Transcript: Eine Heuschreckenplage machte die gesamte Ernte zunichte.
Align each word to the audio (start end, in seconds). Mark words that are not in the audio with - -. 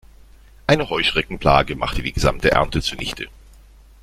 Eine 0.65 0.89
Heuschreckenplage 0.89 1.75
machte 1.75 2.01
die 2.01 2.11
gesamte 2.11 2.49
Ernte 2.49 2.81
zunichte. 2.81 3.27